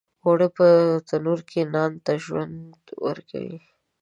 اوړه 0.25 0.47
په 0.57 0.67
تنور 1.07 1.39
کې 1.49 1.61
نان 1.73 1.91
ته 2.05 2.13
ژوند 2.23 2.79
ورکوي 3.05 3.59